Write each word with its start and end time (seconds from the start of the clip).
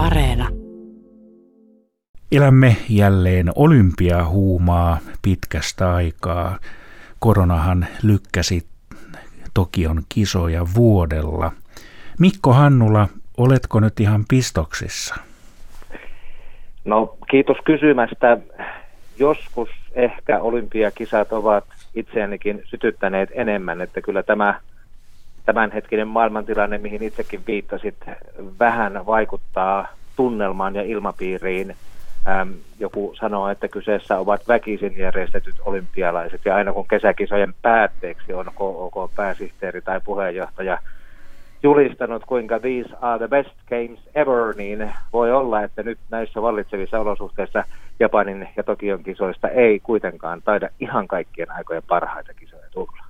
Areena. 0.00 0.48
Elämme 2.32 2.76
jälleen 2.88 3.50
olympiahuumaa 3.56 4.98
pitkästä 5.22 5.94
aikaa. 5.94 6.58
Koronahan 7.18 7.86
lykkäsi 8.02 8.62
Tokion 9.54 10.02
kisoja 10.08 10.66
vuodella. 10.74 11.52
Mikko 12.18 12.52
Hannula, 12.52 13.08
oletko 13.36 13.80
nyt 13.80 14.00
ihan 14.00 14.24
pistoksissa? 14.28 15.14
No 16.84 17.16
kiitos 17.30 17.56
kysymästä. 17.64 18.38
Joskus 19.18 19.68
ehkä 19.92 20.40
olympiakisat 20.40 21.32
ovat 21.32 21.64
itseänikin 21.94 22.62
sytyttäneet 22.64 23.28
enemmän, 23.32 23.80
että 23.80 24.00
kyllä 24.00 24.22
tämä 24.22 24.60
tämänhetkinen 25.46 26.08
maailmantilanne, 26.08 26.78
mihin 26.78 27.02
itsekin 27.02 27.40
viittasit, 27.46 27.96
vähän 28.58 29.06
vaikuttaa 29.06 29.88
tunnelmaan 30.16 30.74
ja 30.74 30.82
ilmapiiriin. 30.82 31.76
Ähm, 32.28 32.50
joku 32.78 33.14
sanoo, 33.20 33.48
että 33.48 33.68
kyseessä 33.68 34.18
ovat 34.18 34.48
väkisin 34.48 34.98
järjestetyt 34.98 35.54
olympialaiset, 35.64 36.40
ja 36.44 36.56
aina 36.56 36.72
kun 36.72 36.88
kesäkisojen 36.88 37.54
päätteeksi 37.62 38.32
on 38.32 38.46
KOK 38.54 39.14
pääsihteeri 39.16 39.82
tai 39.82 40.00
puheenjohtaja 40.04 40.78
julistanut, 41.62 42.24
kuinka 42.24 42.60
these 42.60 42.96
are 43.00 43.18
the 43.18 43.28
best 43.28 43.56
games 43.68 44.00
ever, 44.14 44.56
niin 44.56 44.92
voi 45.12 45.32
olla, 45.32 45.62
että 45.62 45.82
nyt 45.82 45.98
näissä 46.10 46.42
vallitsevissa 46.42 47.00
olosuhteissa 47.00 47.64
Japanin 48.00 48.48
ja 48.56 48.62
Tokion 48.62 49.02
kisoista 49.02 49.48
ei 49.48 49.80
kuitenkaan 49.80 50.42
taida 50.42 50.68
ihan 50.80 51.08
kaikkien 51.08 51.50
aikojen 51.50 51.82
parhaita 51.88 52.34
kisoja 52.34 52.66
tulla. 52.70 53.09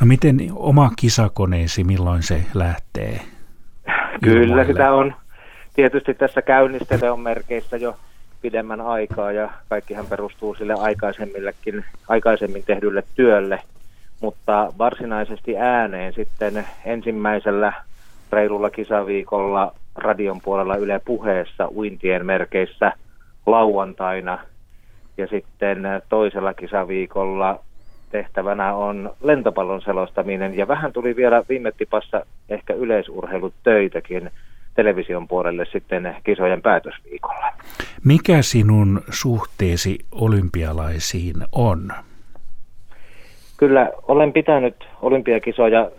No 0.00 0.06
miten 0.06 0.36
oma 0.54 0.90
kisakoneesi, 0.96 1.84
milloin 1.84 2.22
se 2.22 2.44
lähtee? 2.54 3.20
Kyllä 4.22 4.42
ilmoille? 4.42 4.64
sitä 4.64 4.92
on 4.92 5.14
tietysti 5.74 6.14
tässä 6.14 6.42
käynnistele 6.42 7.16
merkeissä 7.16 7.76
jo 7.76 7.96
pidemmän 8.42 8.80
aikaa 8.80 9.32
ja 9.32 9.50
kaikkihan 9.68 10.06
perustuu 10.06 10.54
sille 10.54 10.74
aikaisemmillekin, 10.74 11.84
aikaisemmin 12.08 12.62
tehdylle 12.66 13.02
työlle, 13.14 13.60
mutta 14.20 14.72
varsinaisesti 14.78 15.56
ääneen 15.56 16.12
sitten 16.12 16.66
ensimmäisellä 16.84 17.72
reilulla 18.32 18.70
kisaviikolla 18.70 19.74
radion 19.94 20.40
puolella 20.40 20.76
Yle 20.76 21.00
puheessa 21.04 21.68
uintien 21.74 22.26
merkeissä 22.26 22.92
lauantaina 23.46 24.38
ja 25.16 25.26
sitten 25.26 25.82
toisella 26.08 26.54
kisaviikolla 26.54 27.60
tehtävänä 28.10 28.74
on 28.74 29.14
lentopallon 29.22 29.82
selostaminen 29.82 30.56
ja 30.56 30.68
vähän 30.68 30.92
tuli 30.92 31.16
vielä 31.16 31.42
viime 31.48 31.72
tipassa 31.72 32.26
ehkä 32.48 32.74
yleisurheilutöitäkin 32.74 34.30
television 34.74 35.28
puolelle 35.28 35.66
sitten 35.72 36.16
kisojen 36.24 36.62
päätösviikolla. 36.62 37.52
Mikä 38.04 38.42
sinun 38.42 39.02
suhteesi 39.10 39.98
olympialaisiin 40.12 41.36
on? 41.52 41.92
Kyllä 43.56 43.90
olen 44.08 44.32
pitänyt 44.32 44.88
olympiakisoja 45.02 45.90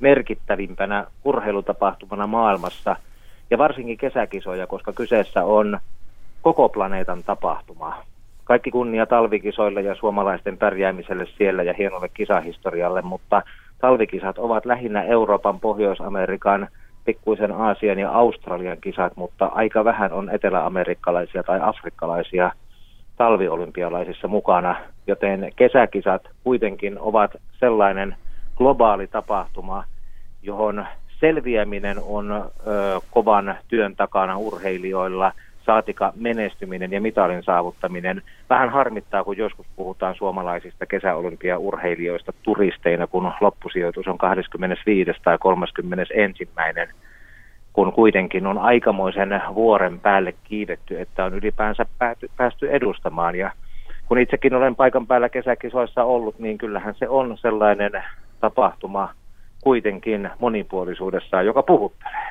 merkittävimpänä 0.00 1.06
urheilutapahtumana 1.24 2.26
maailmassa 2.26 2.96
ja 3.50 3.58
varsinkin 3.58 3.98
kesäkisoja, 3.98 4.66
koska 4.66 4.92
kyseessä 4.92 5.44
on 5.44 5.78
koko 6.42 6.68
planeetan 6.68 7.22
tapahtuma. 7.24 8.02
Kaikki 8.46 8.70
kunnia 8.70 9.06
talvikisoille 9.06 9.80
ja 9.80 9.94
suomalaisten 9.94 10.58
pärjäämiselle 10.58 11.26
siellä 11.38 11.62
ja 11.62 11.74
hienolle 11.78 12.08
kisahistorialle, 12.08 13.02
mutta 13.02 13.42
talvikisat 13.80 14.38
ovat 14.38 14.66
lähinnä 14.66 15.02
Euroopan, 15.02 15.60
Pohjois-Amerikan, 15.60 16.68
pikkuisen 17.04 17.52
Aasian 17.52 17.98
ja 17.98 18.10
Australian 18.10 18.78
kisat, 18.80 19.16
mutta 19.16 19.46
aika 19.46 19.84
vähän 19.84 20.12
on 20.12 20.30
eteläamerikkalaisia 20.30 21.42
tai 21.42 21.60
afrikkalaisia 21.62 22.50
talviolympialaisissa 23.16 24.28
mukana, 24.28 24.76
joten 25.06 25.52
kesäkisat 25.56 26.22
kuitenkin 26.44 26.98
ovat 26.98 27.30
sellainen 27.60 28.16
globaali 28.56 29.06
tapahtuma, 29.06 29.84
johon 30.42 30.86
selviäminen 31.20 31.98
on 32.06 32.32
ö, 32.32 32.50
kovan 33.10 33.54
työn 33.68 33.96
takana 33.96 34.38
urheilijoilla– 34.38 35.32
saatika 35.66 36.12
menestyminen 36.16 36.92
ja 36.92 37.00
mitalin 37.00 37.42
saavuttaminen. 37.42 38.22
Vähän 38.50 38.70
harmittaa, 38.70 39.24
kun 39.24 39.36
joskus 39.36 39.66
puhutaan 39.76 40.14
suomalaisista 40.14 40.86
kesäolympiaurheilijoista 40.86 42.32
turisteina, 42.42 43.06
kun 43.06 43.32
loppusijoitus 43.40 44.08
on 44.08 44.18
25. 44.18 45.10
tai 45.24 45.38
31. 45.38 46.48
kun 47.72 47.92
kuitenkin 47.92 48.46
on 48.46 48.58
aikamoisen 48.58 49.42
vuoren 49.54 50.00
päälle 50.00 50.34
kiivetty, 50.44 51.00
että 51.00 51.24
on 51.24 51.34
ylipäänsä 51.34 51.86
pääty, 51.98 52.30
päästy 52.36 52.70
edustamaan. 52.70 53.34
Ja 53.34 53.50
kun 54.08 54.18
itsekin 54.18 54.54
olen 54.54 54.76
paikan 54.76 55.06
päällä 55.06 55.28
kesäkisoissa 55.28 56.04
ollut, 56.04 56.38
niin 56.38 56.58
kyllähän 56.58 56.94
se 56.98 57.08
on 57.08 57.38
sellainen 57.38 57.92
tapahtuma 58.40 59.14
kuitenkin 59.60 60.30
monipuolisuudessaan, 60.38 61.46
joka 61.46 61.62
puhuttelee. 61.62 62.28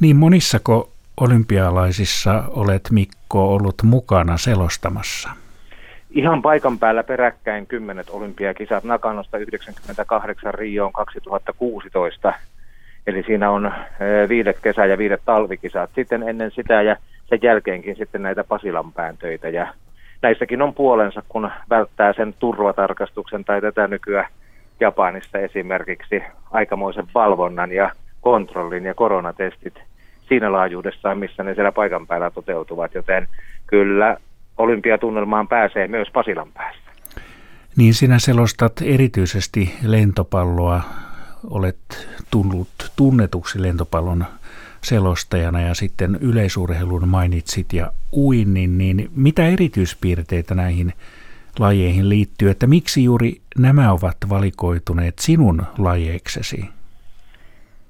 Niin 0.00 0.16
monissako 0.16 0.95
olympialaisissa 1.20 2.42
olet 2.48 2.90
Mikko 2.90 3.54
ollut 3.54 3.82
mukana 3.82 4.36
selostamassa? 4.36 5.30
Ihan 6.10 6.42
paikan 6.42 6.78
päällä 6.78 7.02
peräkkäin 7.02 7.66
kymmenet 7.66 8.10
olympiakisat 8.10 8.84
Nakanosta 8.84 9.38
98 9.38 10.54
Rioon 10.54 10.92
2016. 10.92 12.32
Eli 13.06 13.22
siinä 13.22 13.50
on 13.50 13.72
viidet 14.28 14.58
kesä- 14.62 14.86
ja 14.86 14.98
viidet 14.98 15.20
talvikisat. 15.24 15.90
Sitten 15.94 16.28
ennen 16.28 16.50
sitä 16.50 16.82
ja 16.82 16.96
sen 17.26 17.38
jälkeenkin 17.42 17.96
sitten 17.96 18.22
näitä 18.22 18.44
Pasilanpään 18.44 19.16
töitä. 19.16 19.48
Ja 19.48 19.74
näissäkin 20.22 20.62
on 20.62 20.74
puolensa, 20.74 21.22
kun 21.28 21.50
välttää 21.70 22.12
sen 22.12 22.34
turvatarkastuksen 22.38 23.44
tai 23.44 23.60
tätä 23.60 23.88
nykyään 23.88 24.28
Japanissa 24.80 25.38
esimerkiksi 25.38 26.22
aikamoisen 26.50 27.06
valvonnan 27.14 27.72
ja 27.72 27.90
kontrollin 28.20 28.84
ja 28.84 28.94
koronatestit– 28.94 29.74
siinä 30.28 30.52
laajuudessaan, 30.52 31.18
missä 31.18 31.42
ne 31.42 31.54
siellä 31.54 31.72
paikan 31.72 32.06
päällä 32.06 32.30
toteutuvat, 32.30 32.94
joten 32.94 33.28
kyllä 33.66 34.16
olympiatunnelmaan 34.56 35.48
pääsee 35.48 35.88
myös 35.88 36.08
Pasilan 36.12 36.52
päässä. 36.52 36.90
Niin 37.76 37.94
sinä 37.94 38.18
selostat 38.18 38.72
erityisesti 38.84 39.74
lentopalloa, 39.82 40.80
olet 41.50 42.08
tullut 42.30 42.68
tunnetuksi 42.96 43.62
lentopallon 43.62 44.24
selostajana 44.80 45.60
ja 45.60 45.74
sitten 45.74 46.18
yleisurheilun 46.20 47.08
mainitsit 47.08 47.72
ja 47.72 47.92
uinnin, 48.12 48.78
niin 48.78 49.10
mitä 49.16 49.46
erityispiirteitä 49.46 50.54
näihin 50.54 50.92
lajeihin 51.58 52.08
liittyy, 52.08 52.50
että 52.50 52.66
miksi 52.66 53.04
juuri 53.04 53.40
nämä 53.58 53.92
ovat 53.92 54.16
valikoituneet 54.28 55.18
sinun 55.18 55.62
lajeiksesi? 55.78 56.64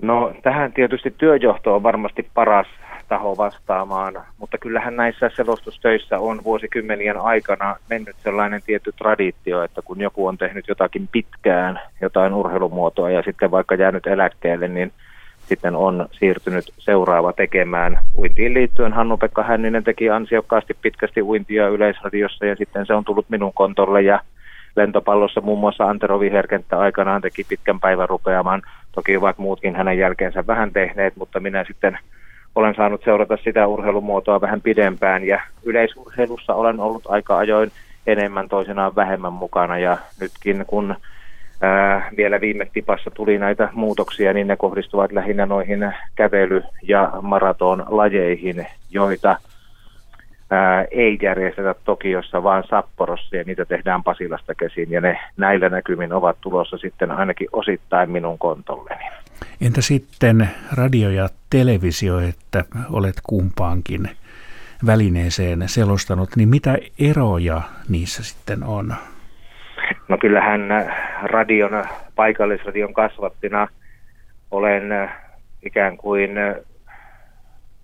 No 0.03 0.33
tähän 0.43 0.73
tietysti 0.73 1.15
työjohto 1.19 1.75
on 1.75 1.83
varmasti 1.83 2.29
paras 2.34 2.67
taho 3.09 3.37
vastaamaan, 3.37 4.15
mutta 4.39 4.59
kyllähän 4.59 4.97
näissä 4.97 5.31
selostustöissä 5.34 6.19
on 6.19 6.45
vuosikymmenien 6.45 7.21
aikana 7.21 7.77
mennyt 7.91 8.17
sellainen 8.17 8.62
tietty 8.67 8.93
traditio, 8.93 9.62
että 9.62 9.83
kun 9.83 10.01
joku 10.01 10.27
on 10.27 10.39
tehnyt 10.39 10.69
jotakin 10.69 11.09
pitkään, 11.12 11.81
jotain 12.01 12.35
urheilumuotoa 12.35 13.11
ja 13.11 13.23
sitten 13.23 13.51
vaikka 13.51 13.75
jäänyt 13.75 14.06
eläkkeelle, 14.06 14.69
niin 14.69 14.93
sitten 15.47 15.77
on 15.77 16.09
siirtynyt 16.12 16.65
seuraava 16.79 17.33
tekemään. 17.33 17.99
Uintiin 18.19 18.55
liittyen 18.55 18.93
Hannu-Pekka 18.93 19.43
Hänninen 19.43 19.85
teki 19.85 20.11
ansiokkaasti 20.11 20.77
pitkästi 20.83 21.23
uintia 21.23 21.69
Yleisradiossa 21.69 22.47
ja 22.47 22.56
sitten 22.56 22.87
se 22.87 22.95
on 22.95 23.05
tullut 23.05 23.27
minun 23.29 23.53
kontolle 23.55 24.03
ja 24.03 24.21
lentopallossa 24.77 25.41
muun 25.41 25.59
muassa 25.59 25.85
Antero 25.85 26.21
Viherkenttä 26.21 26.79
aikanaan 26.79 27.23
teki 27.23 27.45
pitkän 27.45 27.81
päivän 27.81 28.09
rupeamaan. 28.09 28.62
Toki 28.97 29.17
ovat 29.17 29.39
muutkin 29.39 29.77
hänen 29.77 29.99
jälkeensä 29.99 30.47
vähän 30.47 30.73
tehneet, 30.73 31.17
mutta 31.17 31.41
minä 31.41 31.65
sitten 31.65 31.99
olen 32.55 32.75
saanut 32.75 33.05
seurata 33.05 33.38
sitä 33.44 33.67
urheilumuotoa 33.67 34.41
vähän 34.41 34.61
pidempään. 34.61 35.25
Ja 35.25 35.41
yleisurheilussa 35.65 36.55
olen 36.55 36.81
ollut 36.81 37.03
aika 37.06 37.38
ajoin 37.38 37.73
enemmän 38.06 38.49
toisenaan 38.49 38.97
vähemmän 38.97 39.32
mukana. 39.32 39.79
Ja 39.79 39.99
nytkin 40.20 40.65
kun 40.67 40.94
ää, 41.61 42.11
vielä 42.17 42.41
viime 42.41 42.67
tipassa 42.73 43.11
tuli 43.11 43.38
näitä 43.38 43.69
muutoksia, 43.73 44.32
niin 44.32 44.47
ne 44.47 44.56
kohdistuvat 44.56 45.12
lähinnä 45.12 45.47
noihin 45.47 45.93
kävely- 46.15 46.62
ja 46.82 47.12
maratonlajeihin, 47.23 48.67
joita 48.91 49.37
ää, 50.50 50.84
ei 50.90 51.19
järjestetä 51.22 51.75
Tokiossa, 51.84 52.43
vaan 52.43 52.64
Sapporossa 52.69 53.37
ja 53.37 53.44
niitä 53.46 53.64
tehdään 53.64 54.04
Pasilasta 54.04 54.54
käsin 54.54 54.90
ja 54.90 55.00
ne 55.00 55.19
näillä 55.37 55.69
näkymin 55.69 56.12
ovat 56.12 56.37
tulossa 56.40 56.78
sitten 56.78 57.10
ainakin 57.10 57.48
osittain 57.52 58.10
minun 58.10 58.38
kontolleni. 58.38 59.04
Entä 59.60 59.81
sitten 59.81 60.50
radio 60.76 61.10
ja 61.10 61.28
televisio, 61.50 62.19
että 62.19 62.64
olet 62.93 63.16
kumpaankin 63.22 64.10
välineeseen 64.87 65.69
selostanut, 65.69 66.37
niin 66.37 66.48
mitä 66.48 66.78
eroja 66.98 67.62
niissä 67.88 68.22
sitten 68.22 68.64
on? 68.64 68.94
No 70.08 70.19
kyllähän 70.19 70.60
radion, 71.22 71.84
paikallisradion 72.14 72.94
kasvattina 72.94 73.69
olen 74.50 75.10
ikään 75.62 75.96
kuin 75.96 76.31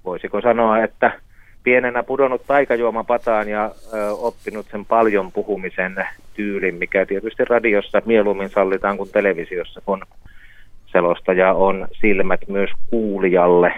voisiko 0.05 0.41
sanoa, 0.41 0.79
että 0.79 1.21
pienenä 1.63 2.03
pudonnut 2.03 2.47
taikajuomapataan 2.47 3.49
ja 3.49 3.65
ö, 3.95 4.13
oppinut 4.13 4.67
sen 4.71 4.85
paljon 4.85 5.33
puhumisen 5.33 5.95
tyylin, 6.35 6.75
mikä 6.75 7.07
tietysti 7.07 7.45
radiossa 7.45 8.03
mieluummin 8.05 8.51
sallitaan 8.51 8.97
kuin 8.97 9.11
televisiossa, 9.13 9.81
kun 9.85 10.03
selostaja 10.87 11.53
on 11.53 11.89
silmät 11.93 12.41
myös 12.49 12.71
kuulijalle. 12.91 13.73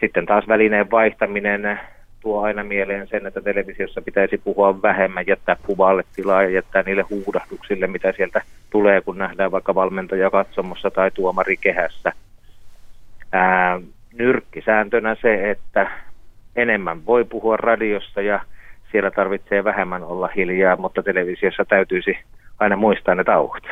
Sitten 0.00 0.26
taas 0.26 0.48
välineen 0.48 0.90
vaihtaminen 0.90 1.80
tuo 2.20 2.42
aina 2.42 2.64
mieleen 2.64 3.08
sen, 3.08 3.26
että 3.26 3.40
televisiossa 3.40 4.02
pitäisi 4.02 4.38
puhua 4.38 4.82
vähemmän, 4.82 5.26
jättää 5.26 5.56
kuvalle 5.66 6.04
tilaa 6.16 6.42
ja 6.42 6.48
jättää 6.48 6.82
niille 6.82 7.02
huudahduksille, 7.02 7.86
mitä 7.86 8.12
sieltä 8.12 8.42
tulee, 8.70 9.00
kun 9.00 9.18
nähdään 9.18 9.50
vaikka 9.50 9.74
valmentaja 9.74 10.30
katsomossa 10.30 10.90
tai 10.90 11.10
tuomari 11.10 11.56
kehässä. 11.56 12.12
Ää, 13.32 13.80
nyrkkisääntönä 14.12 15.16
se, 15.22 15.50
että 15.50 15.90
enemmän 16.62 17.06
voi 17.06 17.24
puhua 17.24 17.56
radiossa 17.56 18.20
ja 18.22 18.40
siellä 18.92 19.10
tarvitsee 19.10 19.64
vähemmän 19.64 20.02
olla 20.02 20.28
hiljaa, 20.36 20.76
mutta 20.76 21.02
televisiossa 21.02 21.64
täytyisi 21.64 22.18
aina 22.58 22.76
muistaa 22.76 23.14
ne 23.14 23.24
tauot. 23.24 23.62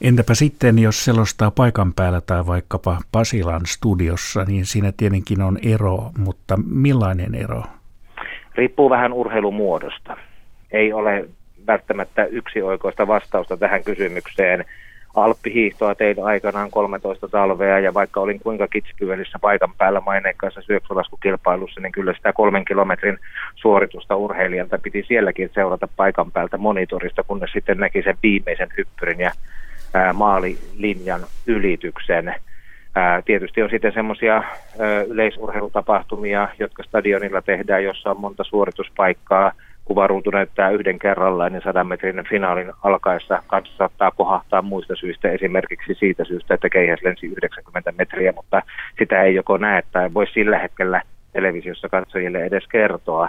Entäpä 0.00 0.34
sitten, 0.34 0.78
jos 0.78 1.04
selostaa 1.04 1.50
paikan 1.50 1.92
päällä 1.92 2.20
tai 2.20 2.46
vaikkapa 2.46 2.98
Pasilan 3.12 3.66
studiossa, 3.66 4.44
niin 4.44 4.64
siinä 4.64 4.92
tietenkin 4.96 5.42
on 5.42 5.58
ero, 5.74 6.10
mutta 6.18 6.58
millainen 6.66 7.34
ero? 7.34 7.62
Riippuu 8.54 8.90
vähän 8.90 9.12
urheilumuodosta. 9.12 10.16
Ei 10.72 10.92
ole 10.92 11.28
välttämättä 11.66 12.24
yksi 12.24 12.62
oikeasta 12.62 13.06
vastausta 13.06 13.56
tähän 13.56 13.84
kysymykseen. 13.84 14.64
Alppihiihtoa 15.16 15.94
tein 15.94 16.24
aikanaan 16.24 16.70
13 16.70 17.28
talvea 17.28 17.78
ja 17.78 17.94
vaikka 17.94 18.20
olin 18.20 18.40
kuinka 18.40 18.66
Kitzbühelissä 18.66 19.38
paikan 19.40 19.74
päällä 19.78 20.00
maineikkaassa 20.00 20.62
syöksulaskukilpailussa, 20.62 21.80
niin 21.80 21.92
kyllä 21.92 22.14
sitä 22.14 22.32
kolmen 22.32 22.64
kilometrin 22.64 23.18
suoritusta 23.54 24.16
urheilijalta 24.16 24.78
piti 24.78 25.04
sielläkin 25.08 25.50
seurata 25.54 25.88
paikan 25.96 26.32
päältä 26.32 26.58
monitorista, 26.58 27.22
kunnes 27.22 27.52
sitten 27.52 27.78
näki 27.78 28.02
sen 28.02 28.16
viimeisen 28.22 28.68
hyppyrin 28.78 29.20
ja 29.20 29.30
maalilinjan 30.12 31.20
ylityksen. 31.46 32.34
Tietysti 33.24 33.62
on 33.62 33.70
sitten 33.70 33.92
semmoisia 33.92 34.42
yleisurheilutapahtumia, 35.08 36.48
jotka 36.58 36.82
stadionilla 36.82 37.42
tehdään, 37.42 37.84
jossa 37.84 38.10
on 38.10 38.20
monta 38.20 38.44
suorituspaikkaa– 38.44 39.52
kuvaruutu 39.86 40.30
näyttää 40.30 40.70
yhden 40.70 40.98
kerrallaan, 40.98 41.52
niin 41.52 41.62
100 41.62 41.84
metrin 41.84 42.24
finaalin 42.30 42.72
alkaessa 42.82 43.42
kanssa 43.46 43.76
saattaa 43.76 44.10
kohahtaa 44.10 44.62
muista 44.62 44.96
syistä, 44.96 45.30
esimerkiksi 45.30 45.94
siitä 45.94 46.24
syystä, 46.24 46.54
että 46.54 46.68
keihäs 46.68 47.02
lensi 47.02 47.26
90 47.26 47.92
metriä, 47.98 48.32
mutta 48.32 48.62
sitä 48.98 49.22
ei 49.22 49.34
joko 49.34 49.56
näe 49.56 49.82
tai 49.92 50.14
voi 50.14 50.26
sillä 50.26 50.58
hetkellä 50.58 51.02
televisiossa 51.32 51.88
katsojille 51.88 52.44
edes 52.44 52.66
kertoa. 52.68 53.28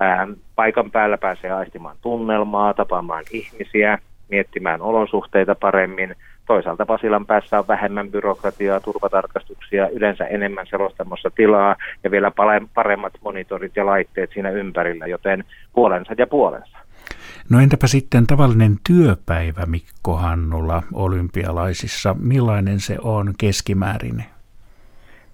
Ää, 0.00 0.28
paikan 0.54 0.90
päällä 0.90 1.18
pääsee 1.18 1.50
aistimaan 1.50 1.96
tunnelmaa, 2.02 2.74
tapaamaan 2.74 3.24
ihmisiä, 3.30 3.98
miettimään 4.28 4.82
olosuhteita 4.82 5.54
paremmin– 5.54 6.14
Toisaalta 6.46 6.86
Pasilan 6.86 7.26
päässä 7.26 7.58
on 7.58 7.68
vähemmän 7.68 8.10
byrokratiaa, 8.10 8.80
turvatarkastuksia, 8.80 9.88
yleensä 9.88 10.24
enemmän 10.24 10.66
selostamossa 10.66 11.30
tilaa 11.34 11.76
ja 12.04 12.10
vielä 12.10 12.32
paremmat 12.74 13.12
monitorit 13.24 13.76
ja 13.76 13.86
laitteet 13.86 14.30
siinä 14.34 14.50
ympärillä, 14.50 15.06
joten 15.06 15.44
puolensa 15.72 16.14
ja 16.18 16.26
puolensa. 16.26 16.78
No 17.50 17.60
entäpä 17.60 17.86
sitten 17.86 18.26
tavallinen 18.26 18.76
työpäivä 18.86 19.66
Mikko 19.66 20.16
Hannula 20.16 20.82
olympialaisissa, 20.92 22.16
millainen 22.18 22.80
se 22.80 22.96
on 23.02 23.34
keskimäärin? 23.38 24.24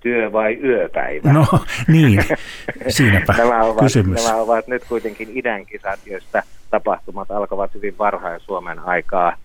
Työ 0.00 0.32
vai 0.32 0.54
yöpäivä? 0.62 1.32
No 1.32 1.46
niin, 1.88 2.24
siinäpä 2.88 3.34
nämä 3.38 3.64
ovat, 3.64 3.84
kysymys. 3.84 4.26
Nämä 4.26 4.36
ovat 4.36 4.66
nyt 4.66 4.84
kuitenkin 4.88 5.28
idän 5.34 5.66
kisat, 5.66 6.00
joista 6.06 6.42
tapahtumat 6.70 7.30
alkavat 7.30 7.74
hyvin 7.74 7.98
varhain 7.98 8.40
Suomen 8.40 8.78
aikaa 8.78 9.36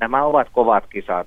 nämä 0.00 0.24
ovat 0.24 0.48
kovat 0.52 0.84
kisat. 0.90 1.26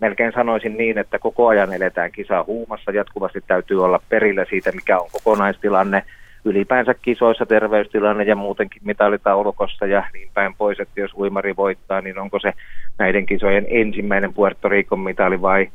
melkein 0.00 0.32
sanoisin 0.32 0.76
niin, 0.76 0.98
että 0.98 1.18
koko 1.18 1.48
ajan 1.48 1.72
eletään 1.72 2.12
kisa 2.12 2.44
huumassa. 2.46 2.90
Jatkuvasti 2.90 3.40
täytyy 3.46 3.84
olla 3.84 4.00
perillä 4.08 4.44
siitä, 4.50 4.72
mikä 4.72 4.98
on 4.98 5.08
kokonaistilanne 5.12 6.02
ylipäänsä 6.44 6.94
kisoissa, 6.94 7.46
terveystilanne 7.46 8.24
ja 8.24 8.36
muutenkin 8.36 8.82
mitalitaulukossa 8.84 9.86
ja 9.86 10.04
niin 10.12 10.28
päin 10.34 10.54
pois, 10.54 10.80
että 10.80 11.00
jos 11.00 11.14
uimari 11.14 11.56
voittaa, 11.56 12.00
niin 12.00 12.18
onko 12.18 12.38
se 12.38 12.52
näiden 12.98 13.26
kisojen 13.26 13.66
ensimmäinen 13.68 14.34
Puerto 14.34 14.68
Ricon 14.68 15.00
mitali 15.00 15.42
vai 15.42 15.68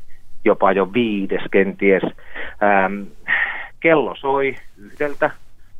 jopa 0.45 0.71
jo 0.71 0.93
viides 0.93 1.43
kenties. 1.51 2.03
Ähm, 2.03 3.01
kello 3.79 4.15
soi 4.15 4.55
yhdeltä, 4.77 5.31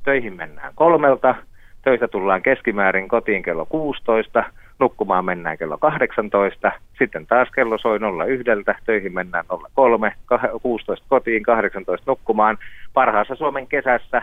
töihin 0.05 0.33
mennään 0.33 0.73
kolmelta, 0.75 1.35
töistä 1.83 2.07
tullaan 2.07 2.41
keskimäärin 2.41 3.07
kotiin 3.07 3.43
kello 3.43 3.65
16, 3.65 4.43
nukkumaan 4.79 5.25
mennään 5.25 5.57
kello 5.57 5.77
18, 5.77 6.71
sitten 6.97 7.27
taas 7.27 7.49
kello 7.55 7.77
soi 7.77 7.99
01, 8.27 8.43
töihin 8.85 9.13
mennään 9.13 9.45
03, 9.73 10.13
16 10.61 11.05
kotiin, 11.09 11.43
18 11.43 12.11
nukkumaan. 12.11 12.57
Parhaassa 12.93 13.35
Suomen 13.35 13.67
kesässä 13.67 14.21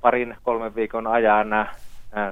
parin 0.00 0.36
kolmen 0.42 0.74
viikon 0.74 1.06
ajan 1.06 1.68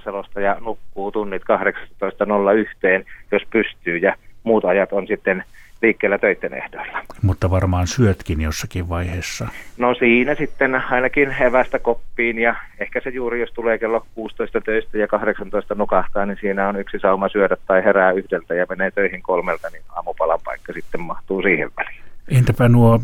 selostaja 0.05 0.56
nukkuu 0.61 1.12
tunnit 1.12 1.43
18.01, 1.43 3.06
jos 3.32 3.43
pystyy, 3.50 3.96
ja 3.96 4.14
muut 4.43 4.64
ajat 4.64 4.93
on 4.93 5.06
sitten 5.06 5.44
liikkeellä 5.82 6.18
töiden 6.18 6.54
ehdoilla. 6.54 7.02
Mutta 7.22 7.50
varmaan 7.50 7.86
syötkin 7.86 8.40
jossakin 8.40 8.88
vaiheessa. 8.88 9.48
No 9.78 9.94
siinä 9.94 10.34
sitten 10.34 10.74
ainakin 10.74 11.36
evästä 11.40 11.78
koppiin 11.78 12.38
ja 12.38 12.54
ehkä 12.80 13.00
se 13.04 13.10
juuri 13.10 13.40
jos 13.40 13.52
tulee 13.52 13.78
kello 13.78 14.06
16 14.14 14.60
töistä 14.60 14.98
ja 14.98 15.06
18 15.06 15.74
nukahtaa, 15.74 16.26
niin 16.26 16.38
siinä 16.40 16.68
on 16.68 16.76
yksi 16.76 16.98
sauma 16.98 17.28
syödä 17.28 17.56
tai 17.66 17.84
herää 17.84 18.12
yhdeltä 18.12 18.54
ja 18.54 18.66
menee 18.68 18.90
töihin 18.90 19.22
kolmelta, 19.22 19.68
niin 19.72 19.82
aamupalan 19.88 20.40
paikka 20.44 20.72
sitten 20.72 21.00
mahtuu 21.00 21.42
siihen 21.42 21.70
väliin. 21.76 22.00
Entäpä 22.28 22.68
nuo 22.68 23.00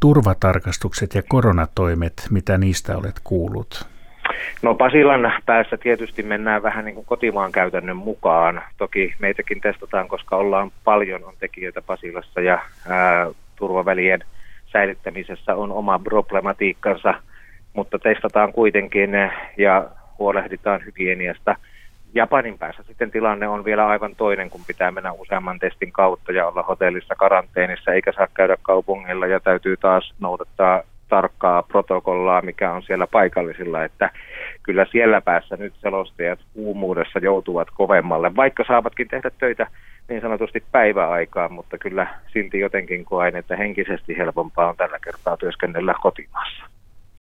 turvatarkastukset 0.00 1.14
ja 1.14 1.22
koronatoimet, 1.28 2.26
mitä 2.30 2.58
niistä 2.58 2.96
olet 2.96 3.20
kuullut? 3.24 3.95
No 4.62 4.74
Pasilan 4.74 5.32
päässä 5.46 5.76
tietysti 5.76 6.22
mennään 6.22 6.62
vähän 6.62 6.84
niin 6.84 6.94
kuin 6.94 7.06
kotimaan 7.06 7.52
käytännön 7.52 7.96
mukaan. 7.96 8.62
Toki 8.78 9.14
meitäkin 9.18 9.60
testataan, 9.60 10.08
koska 10.08 10.36
ollaan 10.36 10.70
paljon 10.84 11.24
on 11.24 11.34
tekijöitä 11.40 11.82
Pasilassa 11.82 12.40
ja 12.40 12.58
ää, 12.88 13.26
turvavälien 13.56 14.20
säilyttämisessä 14.72 15.54
on 15.54 15.72
oma 15.72 15.98
problematiikkansa, 15.98 17.14
mutta 17.74 17.98
testataan 17.98 18.52
kuitenkin 18.52 19.10
ja 19.56 19.84
huolehditaan 20.18 20.84
hygieniasta. 20.84 21.56
Japanin 22.14 22.58
päässä 22.58 22.82
sitten 22.82 23.10
tilanne 23.10 23.48
on 23.48 23.64
vielä 23.64 23.86
aivan 23.86 24.16
toinen, 24.16 24.50
kun 24.50 24.60
pitää 24.66 24.90
mennä 24.90 25.12
useamman 25.12 25.58
testin 25.58 25.92
kautta 25.92 26.32
ja 26.32 26.46
olla 26.46 26.62
hotellissa 26.62 27.14
karanteenissa, 27.14 27.92
eikä 27.92 28.12
saa 28.12 28.28
käydä 28.34 28.56
kaupungilla 28.62 29.26
ja 29.26 29.40
täytyy 29.40 29.76
taas 29.76 30.14
noudattaa 30.20 30.82
tarkkaa 31.08 31.62
protokollaa, 31.62 32.42
mikä 32.42 32.72
on 32.72 32.82
siellä 32.82 33.06
paikallisilla, 33.06 33.84
että 33.84 34.10
kyllä 34.62 34.86
siellä 34.92 35.20
päässä 35.20 35.56
nyt 35.56 35.74
selostajat 35.80 36.38
kuumuudessa 36.54 37.18
joutuvat 37.18 37.68
kovemmalle, 37.70 38.36
vaikka 38.36 38.64
saavatkin 38.68 39.08
tehdä 39.08 39.30
töitä 39.30 39.66
niin 40.08 40.20
sanotusti 40.20 40.64
päiväaikaan, 40.72 41.52
mutta 41.52 41.78
kyllä 41.78 42.06
silti 42.32 42.60
jotenkin 42.60 43.04
koen, 43.04 43.36
että 43.36 43.56
henkisesti 43.56 44.18
helpompaa 44.18 44.68
on 44.68 44.76
tällä 44.76 44.98
kertaa 45.04 45.36
työskennellä 45.36 45.94
kotimaassa. 46.02 46.75